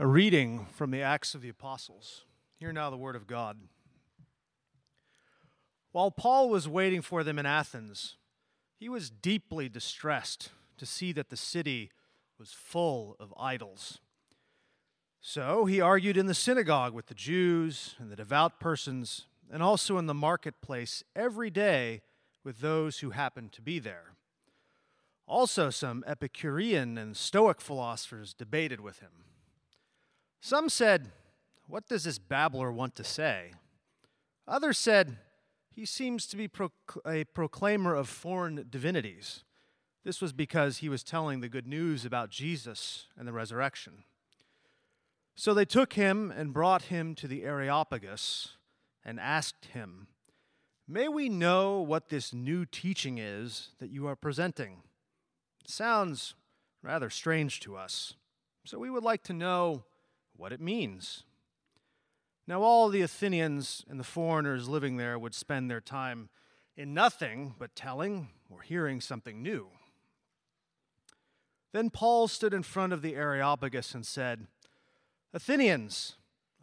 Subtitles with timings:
[0.00, 2.24] A reading from the Acts of the Apostles.
[2.58, 3.58] Hear now the word of God.
[5.92, 8.16] While Paul was waiting for them in Athens,
[8.78, 11.90] he was deeply distressed to see that the city
[12.38, 13.98] was full of idols.
[15.20, 19.98] So he argued in the synagogue with the Jews and the devout persons, and also
[19.98, 22.00] in the marketplace every day
[22.42, 24.14] with those who happened to be there.
[25.26, 29.10] Also, some Epicurean and Stoic philosophers debated with him.
[30.40, 31.12] Some said,
[31.66, 33.52] What does this babbler want to say?
[34.48, 35.18] Others said,
[35.70, 36.50] He seems to be
[37.06, 39.44] a proclaimer of foreign divinities.
[40.04, 44.04] This was because he was telling the good news about Jesus and the resurrection.
[45.36, 48.56] So they took him and brought him to the Areopagus
[49.04, 50.08] and asked him,
[50.88, 54.82] May we know what this new teaching is that you are presenting?
[55.64, 56.34] It sounds
[56.82, 58.14] rather strange to us,
[58.64, 59.84] so we would like to know
[60.40, 61.24] what it means.
[62.46, 66.30] Now, all the Athenians and the foreigners living there would spend their time
[66.76, 69.68] in nothing but telling or hearing something new.
[71.72, 74.46] Then Paul stood in front of the Areopagus and said,
[75.34, 76.16] Athenians,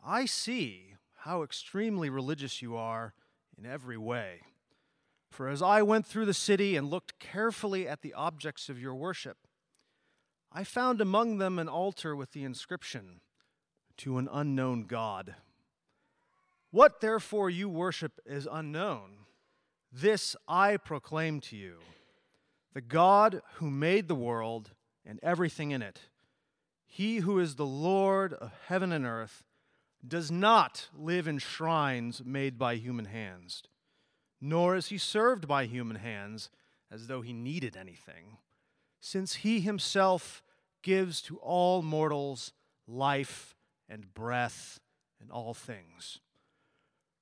[0.03, 3.13] I see how extremely religious you are
[3.57, 4.41] in every way.
[5.29, 8.95] For as I went through the city and looked carefully at the objects of your
[8.95, 9.37] worship,
[10.51, 13.21] I found among them an altar with the inscription,
[13.97, 15.35] To an unknown God.
[16.71, 19.25] What therefore you worship is unknown.
[19.91, 21.77] This I proclaim to you
[22.73, 24.71] the God who made the world
[25.03, 26.01] and everything in it,
[26.85, 29.43] he who is the Lord of heaven and earth,
[30.07, 33.63] does not live in shrines made by human hands,
[34.39, 36.51] nor is he served by human hands
[36.91, 38.37] as though he needed anything,
[38.99, 40.43] since he himself
[40.83, 42.53] gives to all mortals
[42.87, 43.55] life
[43.89, 44.79] and breath
[45.19, 46.19] and all things.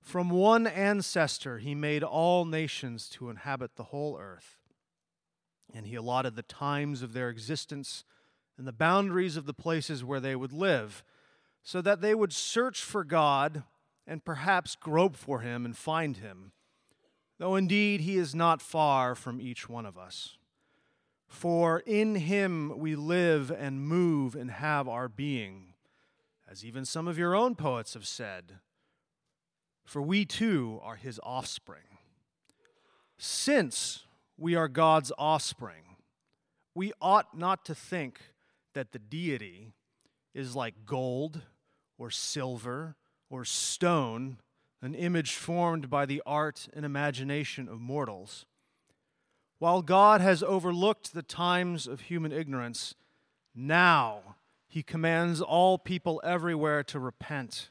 [0.02, 4.57] From one ancestor he made all nations to inhabit the whole earth,
[5.73, 8.03] and he allotted the times of their existence
[8.57, 11.03] and the boundaries of the places where they would live,
[11.63, 13.63] so that they would search for God
[14.06, 16.51] and perhaps grope for him and find him,
[17.39, 20.38] though indeed he is not far from each one of us.
[21.28, 25.73] For in him we live and move and have our being,
[26.55, 28.53] as even some of your own poets have said
[29.83, 31.99] for we too are his offspring.
[33.17, 34.05] Since
[34.38, 35.97] we are God's offspring,
[36.73, 38.21] we ought not to think
[38.73, 39.73] that the deity
[40.33, 41.41] is like gold
[41.97, 42.95] or silver
[43.29, 44.38] or stone,
[44.81, 48.45] an image formed by the art and imagination of mortals.
[49.59, 52.95] While God has overlooked the times of human ignorance,
[53.53, 54.38] now
[54.75, 57.69] he commands all people everywhere to repent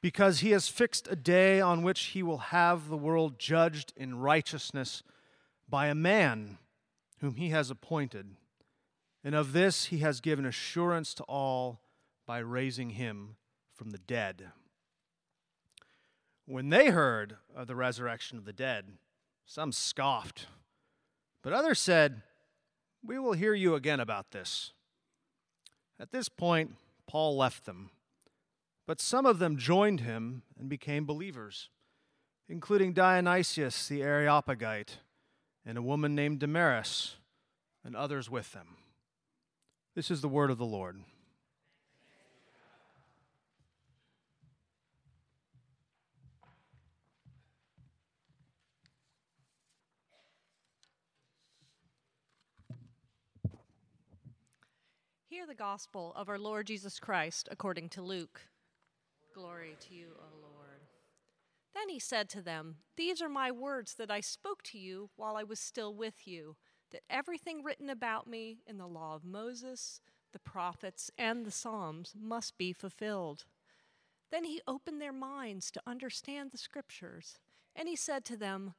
[0.00, 4.18] because he has fixed a day on which he will have the world judged in
[4.18, 5.04] righteousness
[5.68, 6.58] by a man
[7.20, 8.34] whom he has appointed.
[9.22, 11.80] And of this he has given assurance to all
[12.26, 13.36] by raising him
[13.72, 14.50] from the dead.
[16.44, 18.86] When they heard of the resurrection of the dead,
[19.46, 20.48] some scoffed,
[21.40, 22.22] but others said,
[23.00, 24.72] We will hear you again about this.
[25.98, 27.90] At this point, Paul left them
[28.86, 31.70] but some of them joined him and became believers,
[32.48, 34.98] including Dionysius the Areopagite
[35.64, 37.16] and a woman named Damaris
[37.82, 38.76] and others with them.
[39.94, 41.00] This is the word of the Lord.
[55.34, 58.42] Hear the gospel of our Lord Jesus Christ according to Luke.
[59.34, 60.82] Glory to you, O Lord.
[61.74, 65.34] Then he said to them, These are my words that I spoke to you while
[65.34, 66.54] I was still with you,
[66.92, 70.00] that everything written about me in the law of Moses,
[70.32, 73.44] the prophets, and the Psalms must be fulfilled.
[74.30, 77.40] Then he opened their minds to understand the scriptures,
[77.74, 78.74] and he said to them,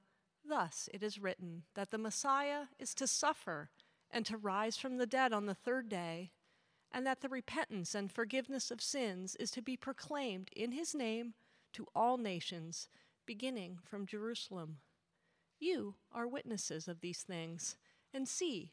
[0.48, 3.72] Thus it is written that the Messiah is to suffer
[4.10, 6.32] and to rise from the dead on the third day
[6.96, 11.34] and that the repentance and forgiveness of sins is to be proclaimed in his name
[11.74, 12.88] to all nations,
[13.26, 14.78] beginning from Jerusalem.
[15.60, 17.76] You are witnesses of these things,
[18.14, 18.72] and see,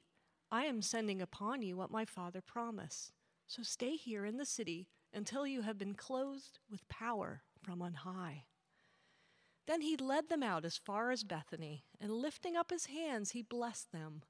[0.53, 3.11] I am sending upon you what my Father promised.
[3.49, 7.95] So stay here in the city until you have been clothed with power from on
[7.95, 8.45] high.
[9.67, 13.43] Then he led them out as far as Bethany, and lifting up his hands, he
[13.43, 14.23] blessed them.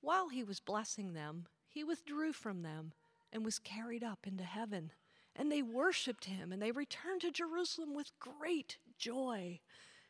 [0.00, 2.94] While he was blessing them, he withdrew from them
[3.32, 4.92] and was carried up into heaven.
[5.36, 9.60] And they worshiped him, and they returned to Jerusalem with great joy.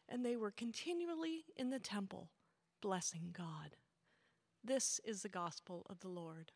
[0.08, 2.30] And they were continually in the temple,
[2.80, 3.76] blessing God.
[4.64, 6.52] This is the gospel of the Lord.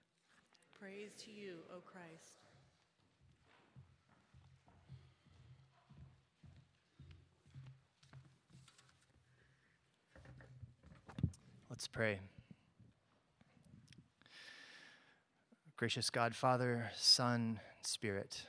[0.79, 2.43] Praise to you, O Christ.
[11.71, 12.21] Let's pray.
[15.83, 18.47] Gracious God, Father, Son, Spirit,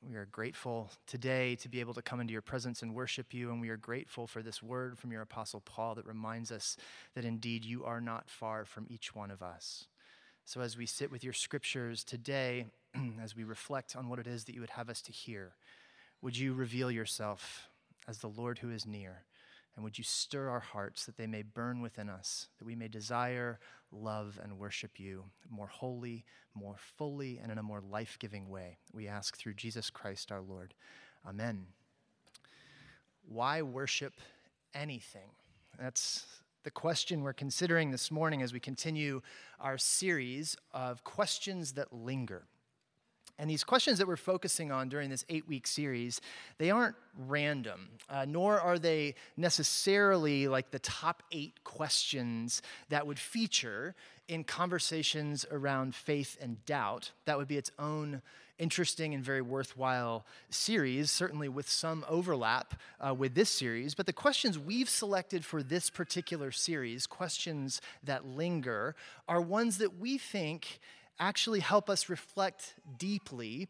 [0.00, 3.50] we are grateful today to be able to come into your presence and worship you,
[3.50, 6.78] and we are grateful for this word from your Apostle Paul that reminds us
[7.14, 9.84] that indeed you are not far from each one of us.
[10.46, 12.64] So, as we sit with your scriptures today,
[13.22, 15.52] as we reflect on what it is that you would have us to hear,
[16.22, 17.68] would you reveal yourself
[18.08, 19.24] as the Lord who is near?
[19.74, 22.88] And would you stir our hearts that they may burn within us, that we may
[22.88, 23.58] desire,
[23.92, 26.24] love, and worship you more wholly,
[26.54, 28.78] more fully, and in a more life giving way?
[28.92, 30.74] We ask through Jesus Christ our Lord.
[31.26, 31.66] Amen.
[33.26, 34.14] Why worship
[34.74, 35.30] anything?
[35.78, 36.26] That's
[36.62, 39.22] the question we're considering this morning as we continue
[39.58, 42.44] our series of questions that linger.
[43.38, 46.20] And these questions that we're focusing on during this eight week series,
[46.58, 46.96] they aren't
[47.26, 53.94] random, uh, nor are they necessarily like the top eight questions that would feature
[54.28, 57.12] in conversations around faith and doubt.
[57.24, 58.22] That would be its own
[58.60, 63.94] interesting and very worthwhile series, certainly with some overlap uh, with this series.
[63.94, 68.94] But the questions we've selected for this particular series, questions that linger,
[69.26, 70.78] are ones that we think
[71.20, 73.68] actually help us reflect deeply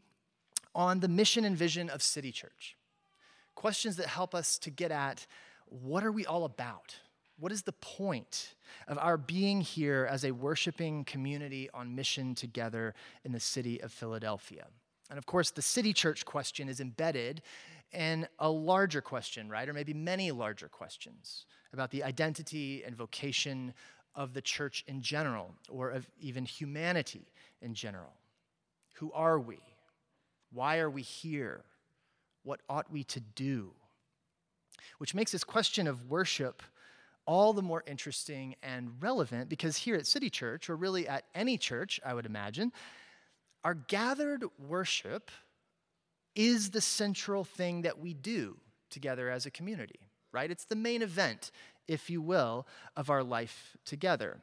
[0.74, 2.76] on the mission and vision of City Church.
[3.56, 5.26] Questions that help us to get at
[5.66, 6.96] what are we all about?
[7.38, 8.54] What is the point
[8.86, 12.94] of our being here as a worshiping community on mission together
[13.24, 14.66] in the city of Philadelphia?
[15.08, 17.42] And of course, the City Church question is embedded
[17.92, 19.68] in a larger question, right?
[19.68, 23.74] Or maybe many larger questions about the identity and vocation
[24.14, 27.32] of the church in general, or of even humanity
[27.62, 28.12] in general.
[28.94, 29.58] Who are we?
[30.52, 31.62] Why are we here?
[32.42, 33.72] What ought we to do?
[34.98, 36.62] Which makes this question of worship
[37.26, 41.56] all the more interesting and relevant because here at City Church, or really at any
[41.58, 42.72] church, I would imagine,
[43.62, 45.30] our gathered worship
[46.34, 48.56] is the central thing that we do
[48.88, 50.00] together as a community,
[50.32, 50.50] right?
[50.50, 51.50] It's the main event,
[51.86, 52.66] if you will,
[52.96, 54.40] of our life together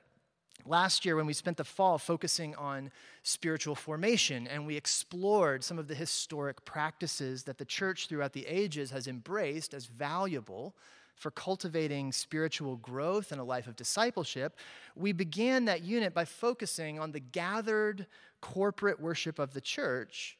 [0.65, 2.91] last year when we spent the fall focusing on
[3.23, 8.45] spiritual formation and we explored some of the historic practices that the church throughout the
[8.47, 10.75] ages has embraced as valuable
[11.15, 14.55] for cultivating spiritual growth and a life of discipleship,
[14.95, 18.05] we began that unit by focusing on the gathered
[18.39, 20.37] corporate worship of the church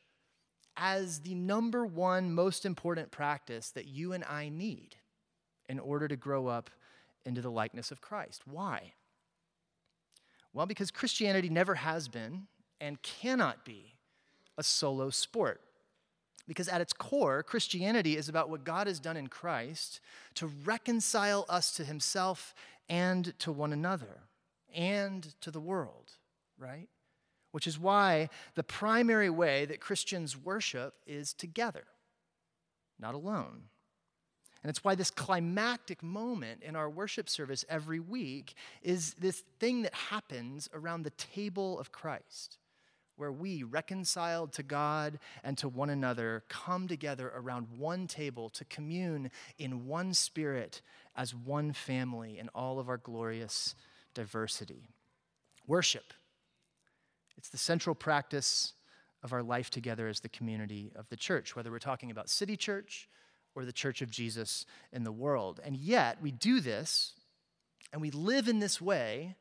[0.78, 4.96] as the number one most important practice that you and I need
[5.68, 6.70] in order to grow up
[7.26, 8.44] into the likeness of Christ.
[8.46, 8.94] Why?
[10.58, 12.48] Well, because Christianity never has been
[12.82, 13.94] and cannot be
[14.58, 15.62] a solo sport.
[16.48, 20.00] Because at its core, Christianity is about what God has done in Christ
[20.34, 22.56] to reconcile us to himself
[22.90, 24.22] and to one another
[24.74, 26.14] and to the world,
[26.58, 26.90] right?
[27.52, 31.84] Which is why the primary way that Christians worship is together,
[33.00, 33.66] not alone.
[34.68, 39.84] And it's why this climactic moment in our worship service every week is this thing
[39.84, 42.58] that happens around the table of Christ,
[43.16, 48.66] where we, reconciled to God and to one another, come together around one table to
[48.66, 50.82] commune in one spirit
[51.16, 53.74] as one family in all of our glorious
[54.14, 54.90] diversity.
[55.66, 56.12] Worship.
[57.38, 58.74] It's the central practice
[59.24, 62.58] of our life together as the community of the church, whether we're talking about City
[62.58, 63.08] Church
[63.58, 65.60] or the church of Jesus in the world.
[65.66, 67.14] And yet, we do this
[67.92, 69.36] and we live in this way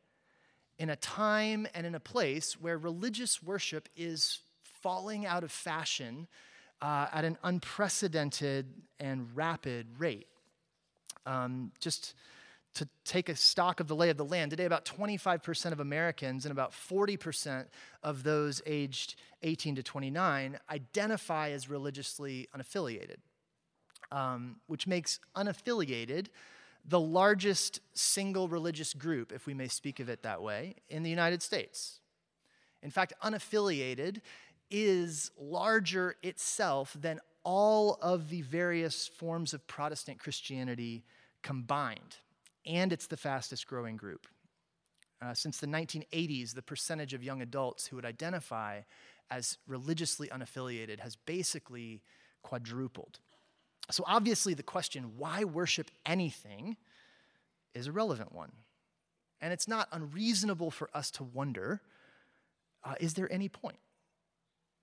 [0.79, 6.29] in a time and in a place where religious worship is falling out of fashion
[6.81, 10.29] uh, at an unprecedented and rapid rate.
[11.27, 12.15] Um, just
[12.75, 16.47] to take a stock of the lay of the land, today about 25% of Americans
[16.47, 17.67] and about 40%
[18.03, 23.17] of those aged 18 to 29 identify as religiously unaffiliated
[24.13, 26.27] um, which makes unaffiliated
[26.89, 31.11] the largest single religious group, if we may speak of it that way, in the
[31.11, 32.01] United States.
[32.83, 34.21] In fact, unaffiliated
[34.71, 41.05] is larger itself than all of the various forms of Protestant Christianity
[41.43, 42.17] combined.
[42.65, 44.27] And it's the fastest growing group.
[45.23, 48.81] Uh, since the 1980s, the percentage of young adults who would identify
[49.31, 52.03] as religiously unaffiliated has basically
[52.43, 53.21] quadrupled.
[53.91, 56.77] So, obviously, the question, why worship anything,
[57.77, 58.51] is a relevant one.
[59.41, 61.83] And it's not unreasonable for us to wonder
[62.85, 63.79] uh, is there any point?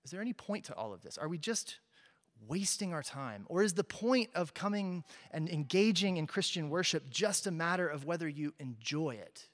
[0.04, 1.16] Is there any point to all of this?
[1.16, 1.78] Are we just
[2.46, 3.46] wasting our time?
[3.48, 8.04] Or is the point of coming and engaging in Christian worship just a matter of
[8.04, 9.48] whether you enjoy it?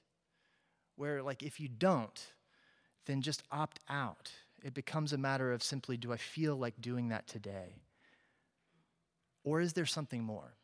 [0.97, 2.33] Where, like, if you don't,
[3.05, 4.31] then just opt out.
[4.61, 7.81] It becomes a matter of simply, do I feel like doing that today?
[9.43, 10.55] Or is there something more?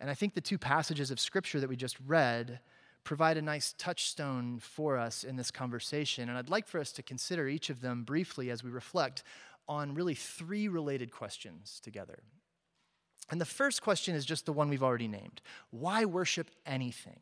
[0.00, 2.60] And I think the two passages of Scripture that we just read
[3.04, 6.28] provide a nice touchstone for us in this conversation.
[6.28, 9.22] And I'd like for us to consider each of them briefly as we reflect
[9.68, 12.22] on really three related questions together.
[13.30, 17.20] And the first question is just the one we've already named Why worship anything?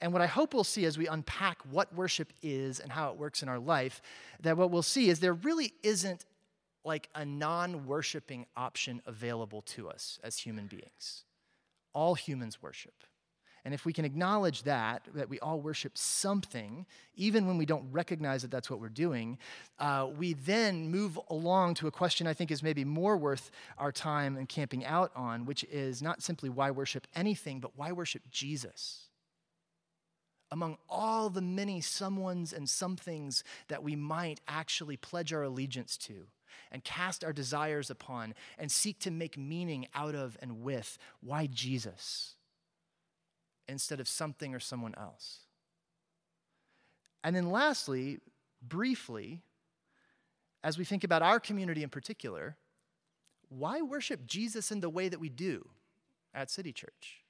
[0.00, 3.18] And what I hope we'll see as we unpack what worship is and how it
[3.18, 4.00] works in our life,
[4.40, 6.24] that what we'll see is there really isn't
[6.88, 11.24] like a non worshiping option available to us as human beings.
[11.92, 12.94] All humans worship.
[13.64, 17.92] And if we can acknowledge that, that we all worship something, even when we don't
[17.92, 19.36] recognize that that's what we're doing,
[19.78, 23.92] uh, we then move along to a question I think is maybe more worth our
[23.92, 28.22] time and camping out on, which is not simply why worship anything, but why worship
[28.30, 29.08] Jesus.
[30.50, 36.28] Among all the many someones and somethings that we might actually pledge our allegiance to
[36.72, 41.46] and cast our desires upon and seek to make meaning out of and with, why
[41.46, 42.34] Jesus?
[43.68, 45.40] instead of something or someone else.
[47.22, 48.20] And then, lastly,
[48.66, 49.42] briefly,
[50.64, 52.56] as we think about our community in particular,
[53.48, 55.68] why worship Jesus in the way that we do
[56.34, 57.22] at City Church?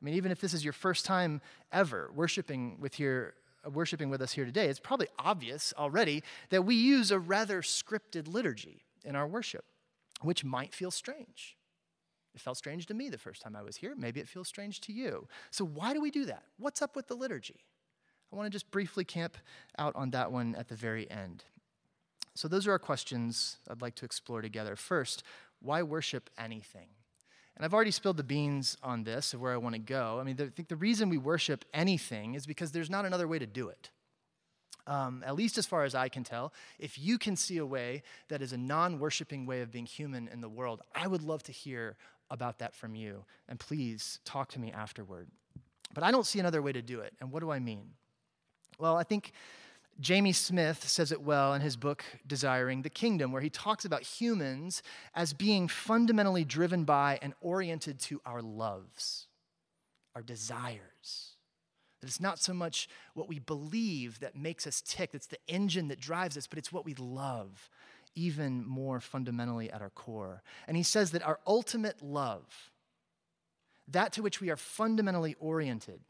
[0.00, 1.40] I mean, even if this is your first time
[1.72, 3.34] ever worshiping with here,
[3.72, 8.28] worshiping with us here today, it's probably obvious already that we use a rather scripted
[8.28, 9.64] liturgy in our worship,
[10.22, 11.56] which might feel strange.
[12.34, 13.94] It felt strange to me the first time I was here.
[13.96, 15.28] Maybe it feels strange to you.
[15.50, 16.42] So, why do we do that?
[16.58, 17.64] What's up with the liturgy?
[18.32, 19.36] I want to just briefly camp
[19.78, 21.44] out on that one at the very end.
[22.34, 24.74] So, those are our questions I'd like to explore together.
[24.74, 25.22] First,
[25.60, 26.88] why worship anything?
[27.56, 30.18] And I've already spilled the beans on this of where I want to go.
[30.20, 33.38] I mean, I think the reason we worship anything is because there's not another way
[33.38, 33.90] to do it.
[34.86, 38.02] Um, at least as far as I can tell, if you can see a way
[38.28, 41.42] that is a non worshiping way of being human in the world, I would love
[41.44, 41.96] to hear
[42.30, 43.24] about that from you.
[43.48, 45.28] And please talk to me afterward.
[45.94, 47.14] But I don't see another way to do it.
[47.20, 47.90] And what do I mean?
[48.78, 49.32] Well, I think
[50.00, 54.02] Jamie Smith says it well in his book, Desiring the Kingdom, where he talks about
[54.02, 54.82] humans
[55.14, 59.28] as being fundamentally driven by and oriented to our loves,
[60.14, 61.36] our desires.
[62.00, 65.88] That it's not so much what we believe that makes us tick, that's the engine
[65.88, 67.70] that drives us, but it's what we love
[68.16, 70.42] even more fundamentally at our core.
[70.68, 72.70] And he says that our ultimate love,
[73.88, 76.00] that to which we are fundamentally oriented,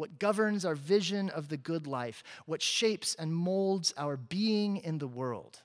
[0.00, 4.96] what governs our vision of the good life, what shapes and molds our being in
[4.96, 5.60] the world,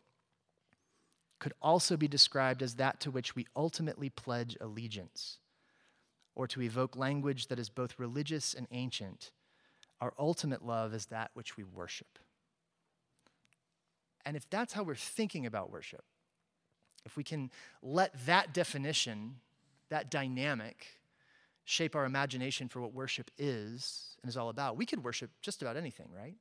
[1.39, 5.39] could also be described as that to which we ultimately pledge allegiance.
[6.35, 9.31] Or to evoke language that is both religious and ancient,
[10.01, 12.19] our ultimate love is that which we worship.
[14.25, 16.03] And if that's how we're thinking about worship,
[17.05, 17.51] if we can
[17.81, 19.35] let that definition,
[19.87, 20.87] that dynamic,
[21.65, 25.61] shape our imagination for what worship is and is all about, we could worship just
[25.61, 26.35] about anything, right?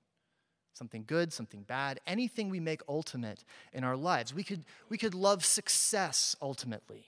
[0.75, 4.35] Something good, something bad, anything we make ultimate in our lives.
[4.35, 7.07] We could, we could love success ultimately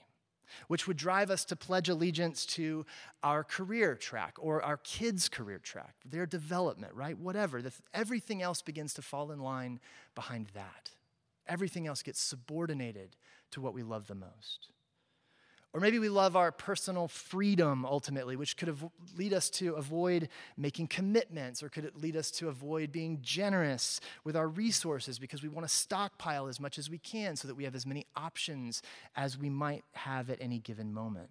[0.69, 2.87] which would drive us to pledge allegiance to
[3.23, 7.19] our career track or our kids' career track, their development, right?
[7.19, 7.63] Whatever.
[7.93, 9.81] Everything else begins to fall in line
[10.15, 10.91] behind that.
[11.49, 13.17] Everything else gets subordinated
[13.53, 14.69] to what we love the most.
[15.77, 18.75] Or maybe we love our personal freedom ultimately, which could
[19.19, 24.01] lead us to avoid making commitments, or could it lead us to avoid being generous
[24.25, 27.57] with our resources because we want to stockpile as much as we can so that
[27.57, 28.81] we have as many options
[29.17, 31.29] as we might have at any given moment.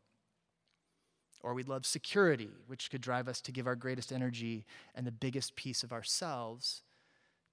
[1.42, 5.12] Or we love security, which could drive us to give our greatest energy and the
[5.12, 6.84] biggest piece of ourselves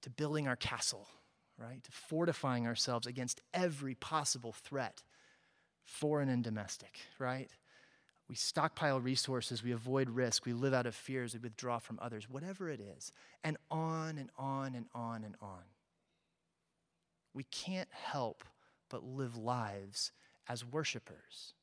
[0.03, 1.09] to building our castle,
[1.57, 1.83] right?
[1.83, 5.03] To fortifying ourselves against every possible threat
[5.85, 7.51] foreign and domestic, right?
[8.29, 12.31] We stockpile resources, we avoid risk, we live out of fears, we withdraw from others,
[12.31, 13.13] whatever it is,
[13.45, 15.65] and on and on and on and on.
[17.35, 18.45] We can't help
[18.89, 20.13] but live lives
[20.49, 21.55] as worshipers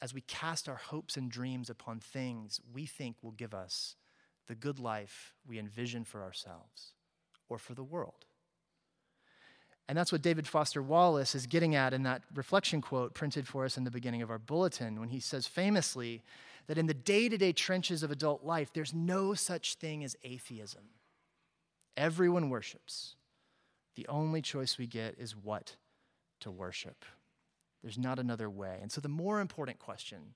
[0.00, 3.96] as we cast our hopes and dreams upon things we think will give us
[4.46, 6.92] the good life we envision for ourselves,
[7.48, 8.24] or for the world.
[9.88, 13.64] And that's what David Foster Wallace is getting at in that reflection quote printed for
[13.64, 16.22] us in the beginning of our bulletin when he says famously
[16.66, 20.14] that in the day to day trenches of adult life, there's no such thing as
[20.22, 20.82] atheism.
[21.96, 23.16] Everyone worships.
[23.96, 25.76] The only choice we get is what
[26.40, 27.04] to worship.
[27.82, 28.78] There's not another way.
[28.82, 30.34] And so, the more important question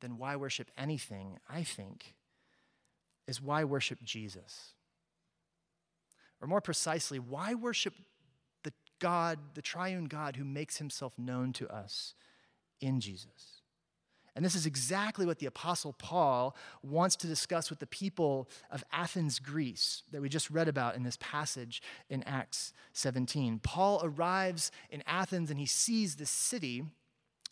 [0.00, 2.14] than why worship anything, I think,
[3.26, 4.74] is why worship Jesus?
[6.40, 7.94] Or more precisely, why worship
[9.02, 12.14] God, the triune God who makes himself known to us
[12.80, 13.62] in Jesus.
[14.36, 18.84] And this is exactly what the Apostle Paul wants to discuss with the people of
[18.92, 23.58] Athens, Greece, that we just read about in this passage in Acts 17.
[23.58, 26.84] Paul arrives in Athens and he sees this city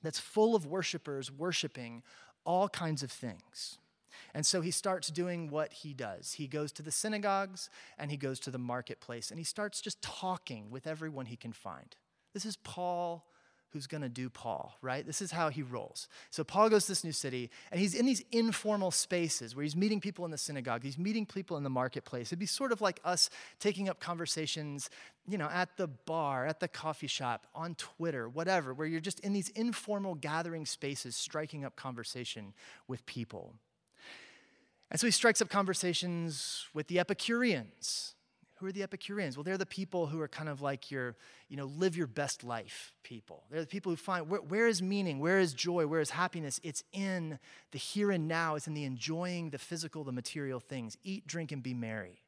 [0.05, 2.05] that's full of worshipers worshiping
[2.47, 3.77] all kinds of things.
[4.35, 6.35] And so he starts doing what he does.
[6.35, 10.01] He goes to the synagogues and he goes to the marketplace and he starts just
[10.03, 11.97] talking with everyone he can find.
[12.33, 13.25] This is Paul
[13.73, 15.07] who's going to do Paul, right?
[15.07, 16.09] This is how he rolls.
[16.31, 19.77] So Paul goes to this new city, and he's in these informal spaces where he's
[19.77, 22.29] meeting people in the synagogue, he's meeting people in the marketplace.
[22.29, 24.91] It'd be sort of like us taking up conversations,
[25.29, 29.21] you know, at the bar, at the coffee shop, on Twitter, whatever, where you're just
[29.21, 32.53] in these informal gathering spaces striking up conversation
[32.89, 33.55] with people.
[34.91, 38.15] And so he strikes up conversations with the Epicureans.
[38.57, 39.37] Who are the Epicureans?
[39.37, 41.17] Well, they're the people who are kind of like your,
[41.49, 43.45] you know, live your best life people.
[43.51, 46.61] They're the people who find where, where is meaning, where is joy, where is happiness?
[46.63, 47.39] It's in
[47.71, 50.99] the here and now, it's in the enjoying the physical, the material things.
[51.03, 52.23] Eat, drink, and be merry.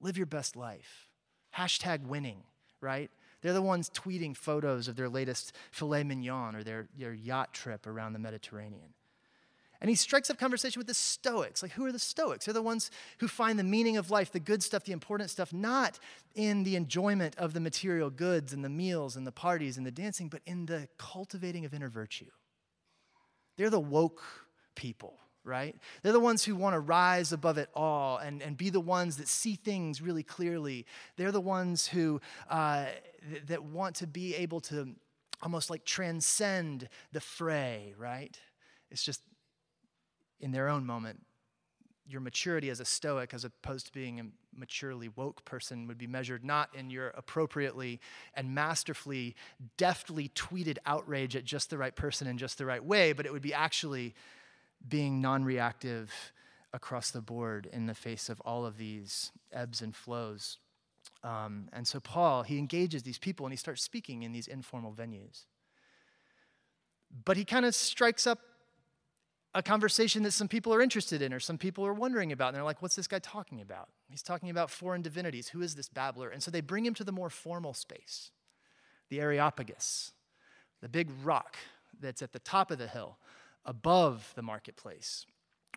[0.00, 1.08] Live your best life.
[1.56, 2.42] Hashtag winning,
[2.82, 3.10] right?
[3.40, 7.86] They're the ones tweeting photos of their latest filet mignon or their, their yacht trip
[7.86, 8.92] around the Mediterranean.
[9.80, 11.62] And he strikes up conversation with the Stoics.
[11.62, 12.46] Like, who are the Stoics?
[12.46, 15.52] They're the ones who find the meaning of life, the good stuff, the important stuff,
[15.52, 15.98] not
[16.34, 19.90] in the enjoyment of the material goods and the meals and the parties and the
[19.90, 22.30] dancing, but in the cultivating of inner virtue.
[23.56, 24.22] They're the woke
[24.74, 25.76] people, right?
[26.02, 29.16] They're the ones who want to rise above it all and, and be the ones
[29.16, 30.86] that see things really clearly.
[31.16, 32.86] They're the ones who uh,
[33.30, 34.94] th- that want to be able to
[35.42, 38.38] almost like transcend the fray, right?
[38.90, 39.22] It's just
[40.40, 41.20] in their own moment,
[42.08, 44.24] your maturity as a Stoic, as opposed to being a
[44.56, 48.00] maturely woke person, would be measured not in your appropriately
[48.34, 49.34] and masterfully,
[49.76, 53.32] deftly tweeted outrage at just the right person in just the right way, but it
[53.32, 54.14] would be actually
[54.88, 56.12] being non reactive
[56.72, 60.58] across the board in the face of all of these ebbs and flows.
[61.24, 64.92] Um, and so, Paul, he engages these people and he starts speaking in these informal
[64.92, 65.46] venues.
[67.24, 68.40] But he kind of strikes up
[69.56, 72.48] a conversation that some people are interested in or some people are wondering about.
[72.48, 73.88] And they're like, what's this guy talking about?
[74.10, 75.48] He's talking about foreign divinities.
[75.48, 76.28] Who is this babbler?
[76.28, 78.30] And so they bring him to the more formal space,
[79.08, 80.12] the Areopagus,
[80.82, 81.56] the big rock
[81.98, 83.16] that's at the top of the hill
[83.64, 85.24] above the marketplace.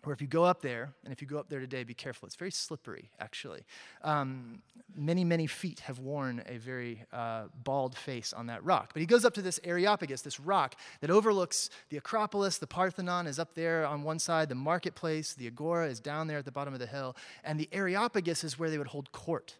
[0.06, 2.26] Or if you go up there, and if you go up there today, be careful.
[2.26, 3.64] It's very slippery, actually.
[4.02, 4.62] Um,
[4.94, 8.90] many, many feet have worn a very uh, bald face on that rock.
[8.94, 12.58] But he goes up to this Areopagus, this rock that overlooks the Acropolis.
[12.58, 16.38] The Parthenon is up there on one side, the marketplace, the Agora is down there
[16.38, 17.16] at the bottom of the hill.
[17.44, 19.56] And the Areopagus is where they would hold court.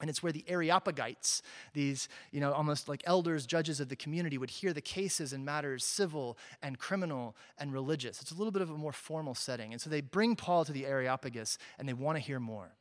[0.00, 1.42] And it's where the Areopagites,
[1.74, 5.44] these, you know, almost like elders, judges of the community, would hear the cases and
[5.44, 8.20] matters civil and criminal and religious.
[8.22, 9.72] It's a little bit of a more formal setting.
[9.72, 12.72] And so they bring Paul to the Areopagus and they want to hear more.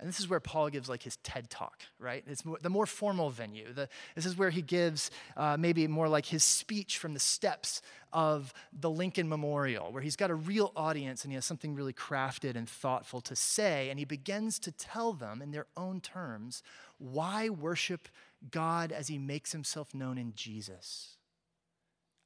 [0.00, 2.22] And this is where Paul gives like his TED talk, right?
[2.26, 3.72] It's more, the more formal venue.
[3.72, 7.82] The, this is where he gives uh, maybe more like his speech from the steps
[8.12, 11.92] of the Lincoln Memorial, where he's got a real audience and he has something really
[11.92, 13.90] crafted and thoughtful to say.
[13.90, 16.62] And he begins to tell them in their own terms
[16.98, 18.08] why worship
[18.50, 21.17] God as he makes himself known in Jesus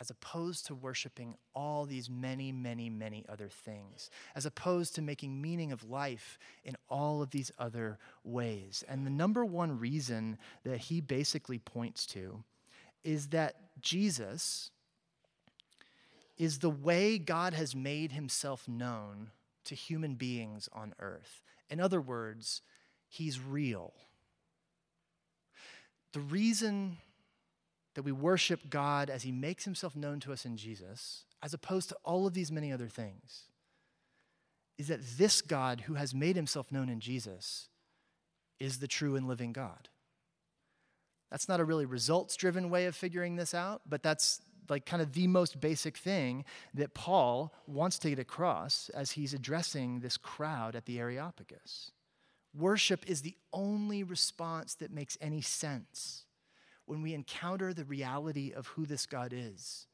[0.02, 5.40] as opposed to worshiping all these many, many, many other things, as opposed to making
[5.40, 8.82] meaning of life in all of these other ways.
[8.88, 12.42] And the number one reason that he basically points to
[13.04, 14.72] is that Jesus
[16.36, 19.30] is the way God has made himself known
[19.66, 21.44] to human beings on earth.
[21.70, 22.62] In other words,
[23.08, 23.94] he's real.
[26.12, 26.96] The reason
[27.94, 31.88] that we worship God as He makes Himself known to us in Jesus, as opposed
[31.90, 33.44] to all of these many other things,
[34.78, 37.68] is that this God who has made Himself known in Jesus
[38.58, 39.88] is the true and living God.
[41.30, 45.02] That's not a really results driven way of figuring this out, but that's like kind
[45.02, 50.16] of the most basic thing that Paul wants to get across as he's addressing this
[50.16, 51.90] crowd at the Areopagus.
[52.54, 56.24] Worship is the only response that makes any sense
[56.86, 59.86] when we encounter the reality of who this God is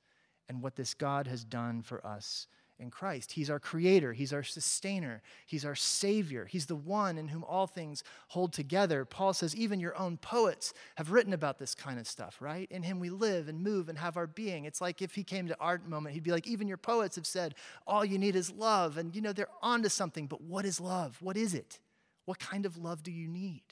[0.49, 2.47] and what this God has done for us
[2.79, 3.33] in Christ.
[3.33, 7.67] He's our creator, He's our sustainer, He's our savior, He's the one in whom all
[7.67, 9.05] things hold together.
[9.05, 12.71] Paul says, even your own poets have written about this kind of stuff, right?
[12.71, 14.65] In Him we live and move and have our being.
[14.65, 17.27] It's like if He came to our moment, He'd be like, even your poets have
[17.27, 17.55] said,
[17.87, 18.97] all you need is love.
[18.97, 21.19] And you know, they're onto something, but what is love?
[21.21, 21.81] What is it?
[22.27, 23.63] What kind of love do you need?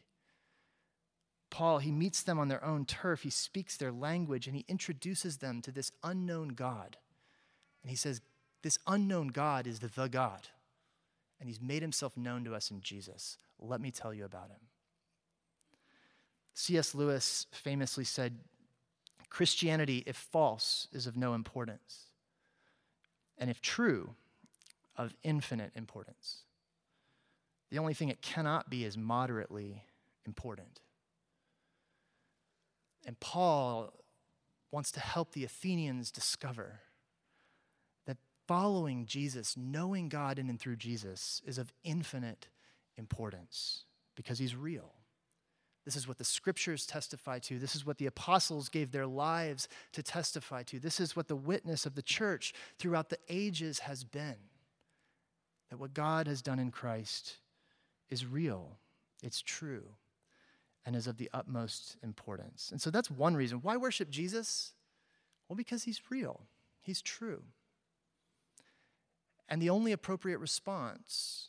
[1.50, 3.22] Paul, he meets them on their own turf.
[3.22, 6.96] He speaks their language and he introduces them to this unknown God.
[7.82, 8.20] And he says,
[8.62, 10.48] This unknown God is the, the God.
[11.38, 13.36] And he's made himself known to us in Jesus.
[13.58, 14.60] Let me tell you about him.
[16.54, 16.94] C.S.
[16.94, 18.38] Lewis famously said,
[19.28, 22.06] Christianity, if false, is of no importance,
[23.36, 24.14] and if true,
[24.96, 26.44] of infinite importance.
[27.70, 29.84] The only thing it cannot be is moderately
[30.24, 30.80] important.
[33.06, 33.92] And Paul
[34.72, 36.80] wants to help the Athenians discover
[38.06, 42.48] that following Jesus, knowing God in and through Jesus, is of infinite
[42.96, 43.84] importance
[44.16, 44.92] because he's real.
[45.84, 47.60] This is what the scriptures testify to.
[47.60, 50.80] This is what the apostles gave their lives to testify to.
[50.80, 54.34] This is what the witness of the church throughout the ages has been.
[55.70, 57.36] That what God has done in Christ
[58.10, 58.78] is real,
[59.22, 59.84] it's true
[60.86, 62.70] and is of the utmost importance.
[62.70, 63.58] And so that's one reason.
[63.60, 64.72] Why worship Jesus?
[65.48, 66.42] Well, because he's real,
[66.80, 67.42] he's true.
[69.48, 71.48] And the only appropriate response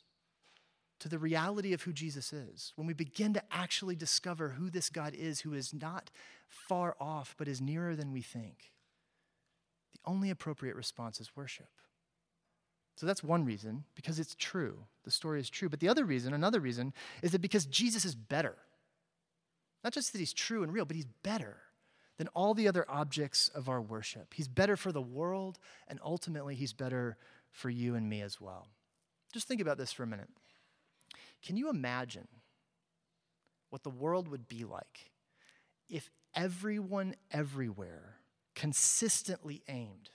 [1.00, 4.89] to the reality of who Jesus is, when we begin to actually discover who this
[4.89, 6.10] God is, who is not
[6.47, 8.71] far off, but is nearer than we think,
[9.93, 11.69] the only appropriate response is worship.
[12.95, 14.80] So that's one reason, because it's true.
[15.06, 15.69] The story is true.
[15.69, 18.56] But the other reason, another reason, is that because Jesus is better.
[19.83, 21.57] Not just that he's true and real, but he's better
[22.17, 24.33] than all the other objects of our worship.
[24.33, 27.17] He's better for the world, and ultimately, he's better
[27.51, 28.67] for you and me as well.
[29.33, 30.29] Just think about this for a minute.
[31.43, 32.27] Can you imagine
[33.69, 35.11] what the world would be like
[35.89, 38.15] if everyone everywhere
[38.55, 40.09] consistently aimed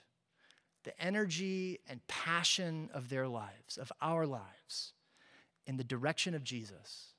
[0.83, 4.93] the energy and passion of their lives, of our lives,
[5.65, 7.12] in the direction of Jesus?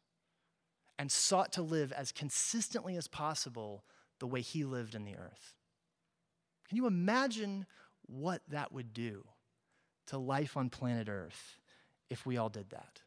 [0.99, 3.85] And sought to live as consistently as possible
[4.21, 5.55] the way he lived in the earth.
[6.69, 7.67] Can you imagine
[8.07, 9.25] what that would do
[10.07, 11.59] to life on planet Earth
[12.11, 13.03] if we all did that?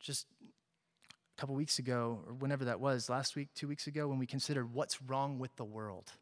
[0.00, 4.18] Just a couple weeks ago, or whenever that was, last week, two weeks ago, when
[4.18, 6.12] we considered what's wrong with the world.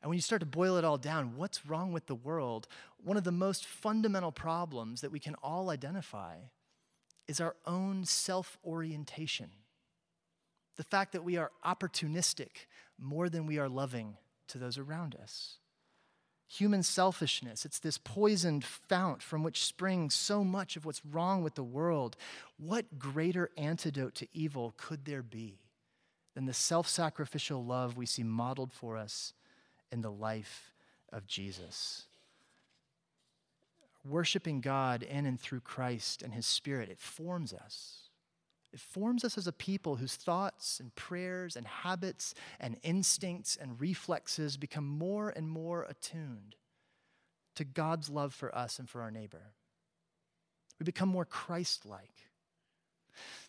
[0.00, 2.68] And when you start to boil it all down, what's wrong with the world?
[3.02, 6.36] One of the most fundamental problems that we can all identify
[7.28, 9.50] is our own self orientation.
[10.76, 12.66] The fact that we are opportunistic
[12.98, 14.16] more than we are loving
[14.48, 15.58] to those around us.
[16.50, 21.56] Human selfishness, it's this poisoned fount from which springs so much of what's wrong with
[21.56, 22.16] the world.
[22.56, 25.58] What greater antidote to evil could there be
[26.34, 29.34] than the self sacrificial love we see modeled for us
[29.92, 30.72] in the life
[31.12, 32.07] of Jesus?
[34.08, 38.10] Worshiping God in and through Christ and His Spirit, it forms us.
[38.72, 43.80] It forms us as a people whose thoughts and prayers and habits and instincts and
[43.80, 46.56] reflexes become more and more attuned
[47.54, 49.54] to God's love for us and for our neighbor.
[50.78, 52.28] We become more Christ like.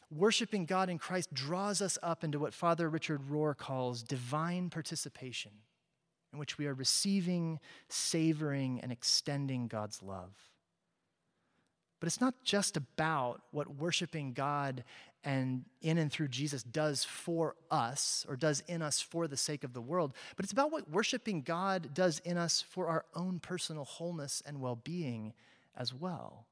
[0.09, 5.51] Worshiping God in Christ draws us up into what Father Richard Rohr calls divine participation,
[6.31, 10.31] in which we are receiving, savoring, and extending God's love.
[11.99, 14.83] But it's not just about what worshiping God
[15.23, 19.65] and in and through Jesus does for us or does in us for the sake
[19.65, 23.39] of the world, but it's about what worshiping God does in us for our own
[23.39, 25.33] personal wholeness and well being
[25.75, 26.45] as well.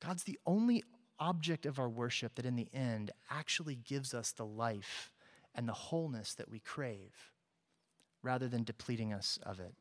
[0.00, 0.84] God's the only
[1.18, 5.10] object of our worship that in the end actually gives us the life
[5.54, 7.33] and the wholeness that we crave
[8.24, 9.74] rather than depleting us of it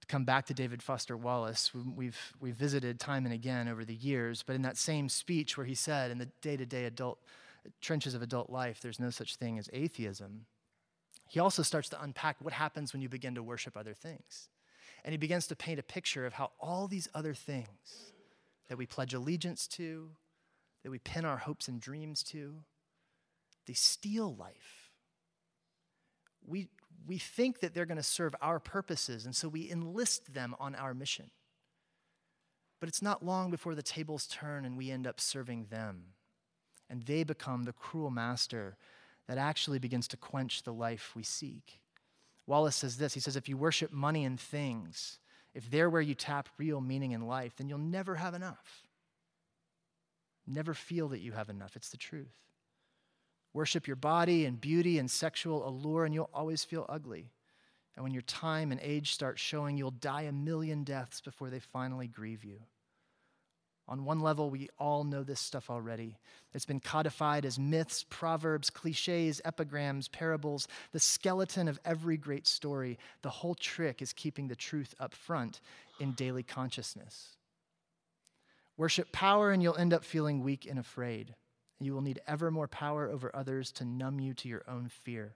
[0.00, 1.72] To come back to David Foster Wallace.
[1.74, 5.66] We've, we've visited time and again over the years, but in that same speech where
[5.66, 7.18] he said, in the day to day adult
[7.80, 10.46] trenches of adult life, there's no such thing as atheism,
[11.26, 14.48] he also starts to unpack what happens when you begin to worship other things.
[15.04, 18.12] And he begins to paint a picture of how all these other things
[18.68, 20.10] that we pledge allegiance to,
[20.82, 22.54] that we pin our hopes and dreams to,
[23.66, 24.87] they steal life.
[26.48, 26.68] We,
[27.06, 30.74] we think that they're going to serve our purposes, and so we enlist them on
[30.74, 31.30] our mission.
[32.80, 36.04] But it's not long before the tables turn and we end up serving them.
[36.88, 38.76] And they become the cruel master
[39.26, 41.80] that actually begins to quench the life we seek.
[42.46, 45.18] Wallace says this He says, If you worship money and things,
[45.54, 48.86] if they're where you tap real meaning in life, then you'll never have enough.
[50.46, 51.76] Never feel that you have enough.
[51.76, 52.32] It's the truth.
[53.58, 57.32] Worship your body and beauty and sexual allure, and you'll always feel ugly.
[57.96, 61.58] And when your time and age start showing, you'll die a million deaths before they
[61.58, 62.60] finally grieve you.
[63.88, 66.18] On one level, we all know this stuff already.
[66.54, 72.96] It's been codified as myths, proverbs, cliches, epigrams, parables, the skeleton of every great story.
[73.22, 75.60] The whole trick is keeping the truth up front
[75.98, 77.30] in daily consciousness.
[78.76, 81.34] Worship power, and you'll end up feeling weak and afraid.
[81.80, 85.34] You will need ever more power over others to numb you to your own fear.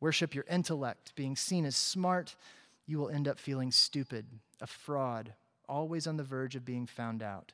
[0.00, 2.36] Worship your intellect, being seen as smart,
[2.86, 4.26] you will end up feeling stupid,
[4.60, 5.34] a fraud,
[5.68, 7.52] always on the verge of being found out.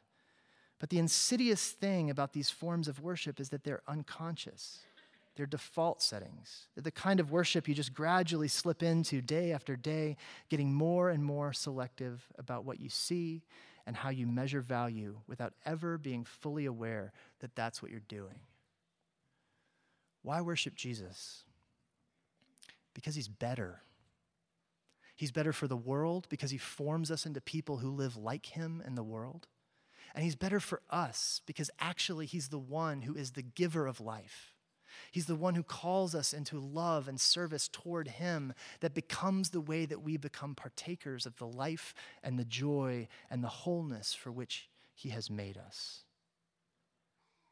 [0.78, 4.80] But the insidious thing about these forms of worship is that they're unconscious.
[5.36, 6.66] They're default settings.
[6.74, 10.16] They're the kind of worship you just gradually slip into day after day,
[10.48, 13.42] getting more and more selective about what you see
[13.86, 18.40] and how you measure value without ever being fully aware that that's what you're doing.
[20.22, 21.44] Why worship Jesus?
[22.94, 23.82] Because he's better.
[25.16, 28.82] He's better for the world because he forms us into people who live like him
[28.86, 29.46] in the world.
[30.14, 34.00] And he's better for us because actually he's the one who is the giver of
[34.00, 34.53] life.
[35.10, 39.60] He's the one who calls us into love and service toward him that becomes the
[39.60, 44.30] way that we become partakers of the life and the joy and the wholeness for
[44.32, 46.04] which he has made us.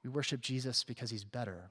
[0.05, 1.71] We worship Jesus because he's better.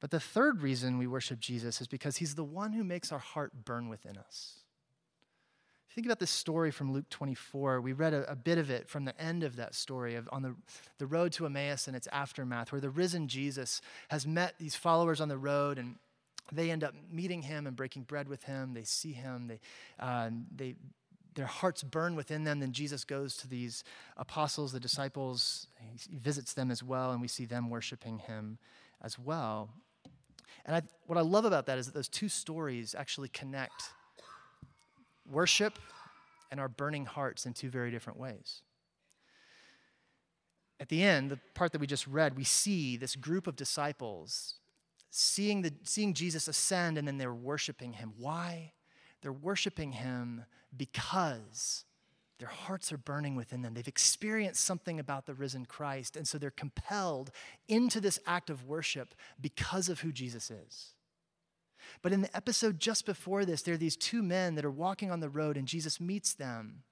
[0.00, 3.18] But the third reason we worship Jesus is because he's the one who makes our
[3.18, 4.60] heart burn within us.
[5.96, 9.06] Think about this story from Luke 24, we read a, a, bit of it from
[9.06, 10.54] the end of that story of on the,
[10.98, 15.22] the road to Emmaus and its aftermath, where the risen Jesus has met these followers
[15.22, 15.94] on the road and
[16.52, 18.74] they end up meeting him and breaking bread with him.
[18.74, 19.46] They see him.
[19.48, 19.58] They,
[19.98, 20.74] uh, they,
[21.34, 22.60] their hearts burn within them.
[22.60, 23.82] Then Jesus goes to these
[24.18, 25.66] apostles, the disciples.
[26.10, 28.58] He visits them as well, and we see them worshiping him
[29.00, 29.70] as well.
[30.66, 33.92] And I, what I love about that is that those two stories actually connect
[35.30, 35.78] worship
[36.50, 38.62] and our burning hearts in two very different ways.
[40.78, 44.54] At the end, the part that we just read, we see this group of disciples
[45.10, 48.12] seeing, the, seeing Jesus ascend and then they're worshiping him.
[48.18, 48.72] Why?
[49.22, 50.44] They're worshiping him
[50.76, 51.84] because
[52.38, 53.72] their hearts are burning within them.
[53.72, 57.30] They've experienced something about the risen Christ, and so they're compelled
[57.66, 60.95] into this act of worship because of who Jesus is.
[62.02, 65.10] But in the episode just before this, there are these two men that are walking
[65.10, 66.82] on the road, and Jesus meets them,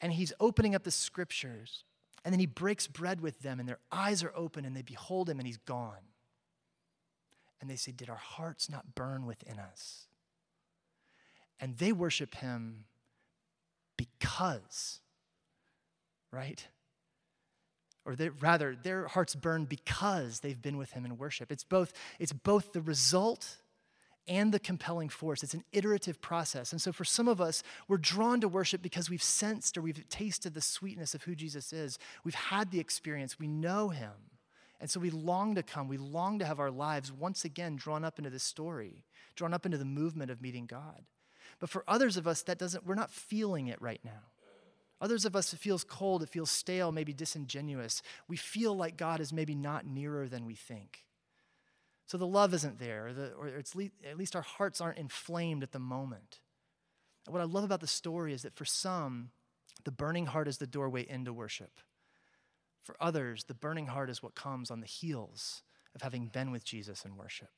[0.00, 1.84] and he's opening up the scriptures,
[2.24, 5.28] and then he breaks bread with them, and their eyes are open, and they behold
[5.28, 6.08] him, and he's gone.
[7.60, 10.06] And they say, Did our hearts not burn within us?
[11.60, 12.84] And they worship him
[13.96, 15.00] because,
[16.30, 16.66] right?
[18.04, 21.52] Or they, rather, their hearts burn because they've been with him in worship.
[21.52, 23.56] It's both, it's both the result
[24.28, 25.42] and the compelling force.
[25.42, 26.72] It's an iterative process.
[26.72, 30.08] And so for some of us, we're drawn to worship because we've sensed or we've
[30.08, 31.98] tasted the sweetness of who Jesus is.
[32.24, 34.12] We've had the experience, we know him.
[34.80, 35.88] And so we long to come.
[35.88, 39.66] We long to have our lives once again drawn up into this story, drawn up
[39.66, 41.02] into the movement of meeting God.
[41.58, 44.22] But for others of us, that doesn't, we're not feeling it right now.
[45.00, 48.02] Others of us, it feels cold, it feels stale, maybe disingenuous.
[48.26, 51.04] We feel like God is maybe not nearer than we think.
[52.08, 55.62] So the love isn't there, or, the, or le- at least our hearts aren't inflamed
[55.62, 56.40] at the moment.
[57.26, 59.30] And what I love about the story is that for some,
[59.84, 61.80] the burning heart is the doorway into worship.
[62.82, 65.62] For others, the burning heart is what comes on the heels
[65.94, 67.50] of having been with Jesus in worship.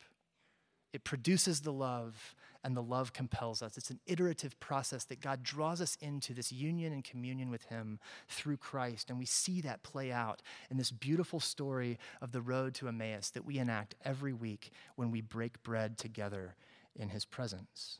[0.93, 3.77] It produces the love, and the love compels us.
[3.77, 7.99] It's an iterative process that God draws us into this union and communion with Him
[8.29, 9.09] through Christ.
[9.09, 13.31] And we see that play out in this beautiful story of the road to Emmaus
[13.31, 16.57] that we enact every week when we break bread together
[16.97, 17.99] in His presence.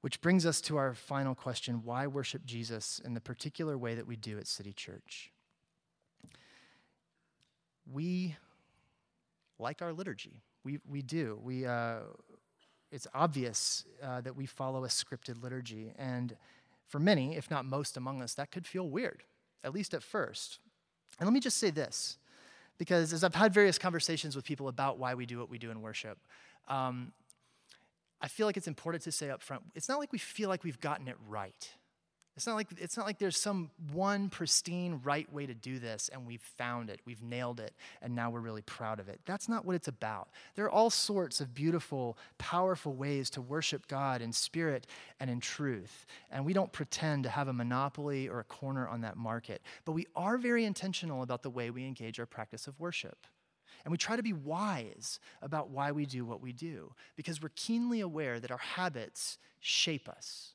[0.00, 4.06] Which brings us to our final question why worship Jesus in the particular way that
[4.06, 5.30] we do at City Church?
[7.90, 8.36] We
[9.58, 10.42] like our liturgy.
[10.64, 11.38] We, we do.
[11.42, 12.00] We, uh,
[12.90, 15.92] it's obvious uh, that we follow a scripted liturgy.
[15.98, 16.36] And
[16.86, 19.22] for many, if not most among us, that could feel weird,
[19.64, 20.58] at least at first.
[21.18, 22.18] And let me just say this,
[22.78, 25.70] because as I've had various conversations with people about why we do what we do
[25.70, 26.18] in worship,
[26.68, 27.12] um,
[28.20, 30.62] I feel like it's important to say up front it's not like we feel like
[30.62, 31.70] we've gotten it right
[32.40, 36.08] It's not like it's not like there's some one pristine right way to do this
[36.10, 39.20] and we've found it, we've nailed it, and now we're really proud of it.
[39.26, 40.30] That's not what it's about.
[40.54, 44.86] There are all sorts of beautiful, powerful ways to worship God in spirit
[45.20, 46.06] and in truth.
[46.30, 49.92] And we don't pretend to have a monopoly or a corner on that market, but
[49.92, 53.26] we are very intentional about the way we engage our practice of worship.
[53.84, 57.50] And we try to be wise about why we do what we do because we're
[57.54, 60.54] keenly aware that our habits shape us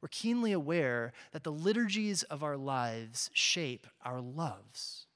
[0.00, 5.06] we're keenly aware that the liturgies of our lives shape our loves,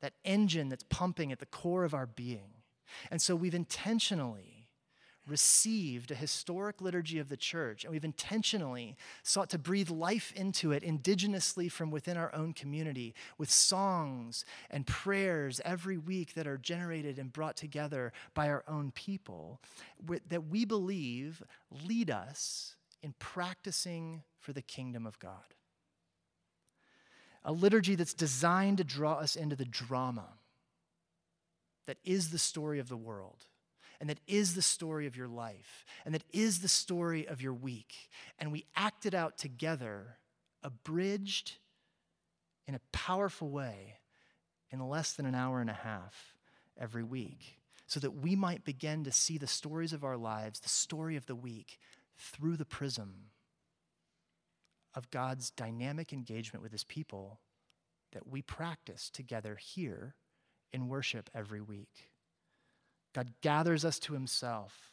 [0.00, 2.62] that engine that's pumping at the core of our being.
[3.10, 4.58] And so we've intentionally
[5.28, 10.72] received a historic liturgy of the church, and we've intentionally sought to breathe life into
[10.72, 16.58] it indigenously from within our own community with songs and prayers every week that are
[16.58, 19.60] generated and brought together by our own people
[20.28, 21.42] that we believe
[21.86, 25.54] lead us in practicing for the kingdom of God.
[27.44, 30.28] A liturgy that's designed to draw us into the drama
[31.86, 33.46] that is the story of the world,
[34.00, 37.54] and that is the story of your life, and that is the story of your
[37.54, 38.10] week.
[38.38, 40.18] And we act it out together,
[40.62, 41.56] abridged
[42.66, 44.00] in a powerful way,
[44.70, 46.34] in less than an hour and a half
[46.78, 50.68] every week, so that we might begin to see the stories of our lives, the
[50.68, 51.78] story of the week,
[52.18, 53.30] through the prism
[54.94, 57.40] of God's dynamic engagement with his people
[58.12, 60.14] that we practice together here
[60.72, 62.10] in worship every week.
[63.14, 64.92] God gathers us to himself,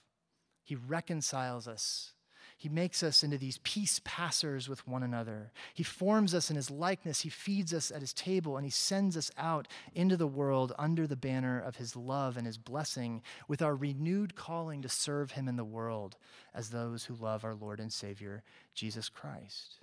[0.64, 2.14] he reconciles us
[2.58, 5.52] he makes us into these peace passers with one another.
[5.74, 7.22] He forms us in his likeness.
[7.22, 11.06] He feeds us at his table, and he sends us out into the world under
[11.06, 15.50] the banner of his love and his blessing with our renewed calling to serve him
[15.50, 16.16] in the world
[16.54, 18.42] as those who love our Lord and Savior,
[18.74, 19.80] Jesus Christ.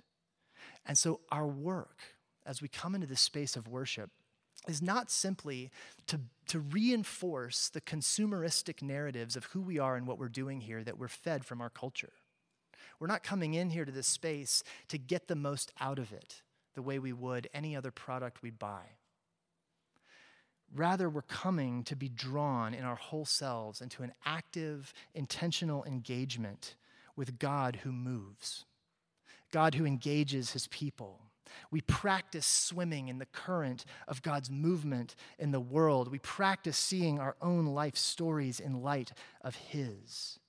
[0.85, 1.99] And so, our work
[2.45, 4.09] as we come into this space of worship
[4.67, 5.69] is not simply
[6.07, 10.83] to, to reinforce the consumeristic narratives of who we are and what we're doing here
[10.83, 12.13] that we're fed from our culture.
[12.99, 16.41] We're not coming in here to this space to get the most out of it
[16.75, 18.83] the way we would any other product we buy.
[20.75, 26.75] Rather, we're coming to be drawn in our whole selves into an active, intentional engagement
[27.15, 28.65] with God who moves,
[29.51, 31.19] God who engages his people.
[31.69, 36.07] We practice swimming in the current of God's movement in the world.
[36.09, 40.39] We practice seeing our own life stories in light of His.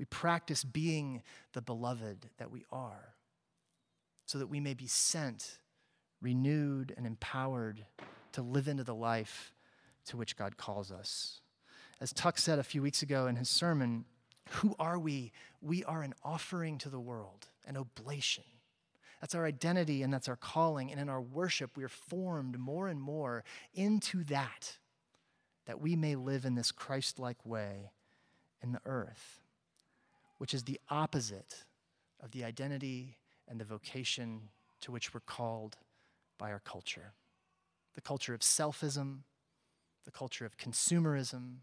[0.00, 3.16] We practice being the beloved that we are
[4.24, 5.58] so that we may be sent,
[6.22, 7.84] renewed, and empowered
[8.32, 9.52] to live into the life
[10.06, 11.42] to which God calls us.
[12.00, 14.06] As Tuck said a few weeks ago in his sermon,
[14.48, 15.32] who are we?
[15.60, 18.44] We are an offering to the world, an oblation.
[19.20, 20.90] That's our identity and that's our calling.
[20.90, 24.78] And in our worship, we are formed more and more into that,
[25.66, 27.92] that we may live in this Christ like way
[28.62, 29.40] in the earth
[30.40, 31.64] which is the opposite
[32.18, 34.40] of the identity and the vocation
[34.80, 35.76] to which we're called
[36.38, 37.12] by our culture
[37.96, 39.18] the culture of selfism,
[40.04, 41.56] the culture of consumerism,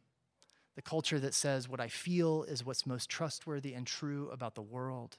[0.75, 4.61] the culture that says what I feel is what's most trustworthy and true about the
[4.61, 5.17] world.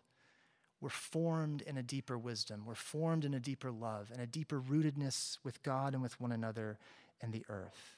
[0.81, 2.65] We're formed in a deeper wisdom.
[2.67, 6.31] We're formed in a deeper love and a deeper rootedness with God and with one
[6.31, 6.79] another
[7.23, 7.97] and the earth.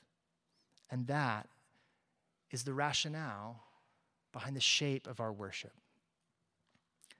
[0.88, 1.48] And that
[2.50, 3.64] is the rationale
[4.32, 5.72] behind the shape of our worship.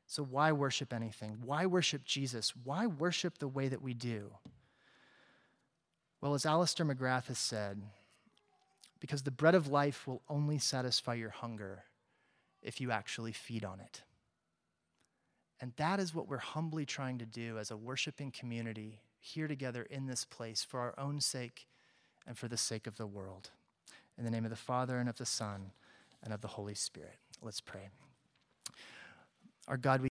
[0.06, 1.38] So, why worship anything?
[1.44, 2.52] Why worship Jesus?
[2.64, 4.32] Why worship the way that we do?
[6.20, 7.80] Well, as Alister McGrath has said,
[8.98, 11.84] because the bread of life will only satisfy your hunger
[12.62, 14.02] if you actually feed on it.
[15.60, 19.82] And that is what we're humbly trying to do as a worshiping community here together
[19.82, 21.66] in this place for our own sake
[22.26, 23.50] and for the sake of the world.
[24.18, 25.72] In the name of the Father and of the Son
[26.22, 27.18] and of the Holy Spirit.
[27.42, 27.88] Let's pray.
[29.68, 30.08] Our God, we